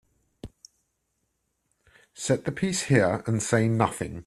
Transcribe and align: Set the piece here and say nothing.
Set 2.15 2.45
the 2.45 2.51
piece 2.51 2.83
here 2.83 3.23
and 3.27 3.43
say 3.43 3.67
nothing. 3.67 4.19